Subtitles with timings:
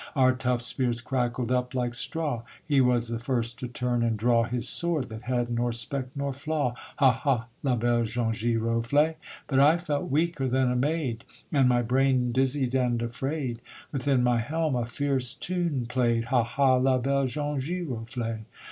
[0.15, 4.45] _Our tough spears crackled up like straw; He was the first to turn and draw
[4.45, 7.11] His sword, that had nor speck nor flaw; Hah!
[7.11, 7.45] hah!
[7.61, 9.13] la belle jaune giroflée.
[9.45, 13.61] But I felt weaker than a maid, And my brain, dizzied and afraid,
[13.91, 16.45] Within my helm a fierce tune play'd, _Hah!
[16.45, 16.77] hah!
[16.77, 18.45] la belle jaune giroflée.